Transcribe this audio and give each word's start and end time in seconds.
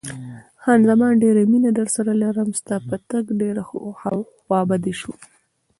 خان 0.61 0.79
زمان: 0.89 1.13
ډېره 1.23 1.41
مینه 1.51 1.71
درسره 1.79 2.11
لرم، 2.23 2.49
ستا 2.59 2.75
په 2.87 2.95
تګ 3.09 3.25
ډېره 3.41 3.61
خوابدې 3.69 4.93
شوم. 4.99 5.17